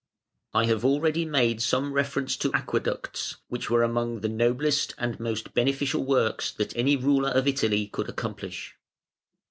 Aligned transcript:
]I 0.55 0.65
have 0.65 0.83
already 0.83 1.25
made 1.25 1.61
some 1.61 1.93
reference 1.93 2.35
to 2.37 2.51
Aqueducts, 2.53 3.35
which 3.49 3.69
were 3.69 3.83
among 3.83 4.21
the 4.21 4.29
noblest 4.29 4.95
and 4.97 5.19
most 5.19 5.53
beneficial 5.53 6.03
works 6.03 6.49
that 6.53 6.75
any 6.75 6.95
ruler 6.97 7.29
of 7.29 7.47
Italy 7.47 7.85
could 7.85 8.09
accomplish. 8.09 8.75